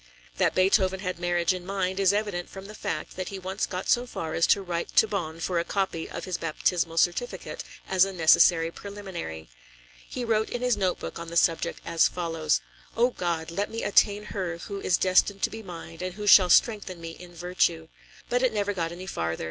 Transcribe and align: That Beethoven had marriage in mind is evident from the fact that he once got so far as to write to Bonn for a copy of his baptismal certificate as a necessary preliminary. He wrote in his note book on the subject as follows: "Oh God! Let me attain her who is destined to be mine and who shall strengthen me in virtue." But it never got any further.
That 0.37 0.55
Beethoven 0.55 1.01
had 1.01 1.19
marriage 1.19 1.53
in 1.53 1.63
mind 1.63 1.99
is 1.99 2.11
evident 2.11 2.49
from 2.49 2.65
the 2.65 2.73
fact 2.73 3.15
that 3.15 3.29
he 3.29 3.37
once 3.37 3.67
got 3.67 3.87
so 3.87 4.07
far 4.07 4.33
as 4.33 4.47
to 4.47 4.63
write 4.63 4.87
to 4.95 5.07
Bonn 5.07 5.39
for 5.39 5.59
a 5.59 5.63
copy 5.63 6.09
of 6.09 6.25
his 6.25 6.39
baptismal 6.39 6.97
certificate 6.97 7.63
as 7.87 8.03
a 8.03 8.11
necessary 8.11 8.71
preliminary. 8.71 9.47
He 10.09 10.25
wrote 10.25 10.49
in 10.49 10.63
his 10.63 10.75
note 10.75 10.97
book 10.97 11.19
on 11.19 11.27
the 11.27 11.37
subject 11.37 11.81
as 11.85 12.07
follows: 12.07 12.61
"Oh 12.97 13.11
God! 13.11 13.51
Let 13.51 13.69
me 13.69 13.83
attain 13.83 14.23
her 14.23 14.57
who 14.57 14.81
is 14.81 14.97
destined 14.97 15.43
to 15.43 15.51
be 15.51 15.61
mine 15.61 15.99
and 16.01 16.15
who 16.15 16.25
shall 16.25 16.49
strengthen 16.49 16.99
me 16.99 17.11
in 17.11 17.35
virtue." 17.35 17.87
But 18.27 18.41
it 18.41 18.51
never 18.55 18.73
got 18.73 18.91
any 18.91 19.05
further. 19.05 19.37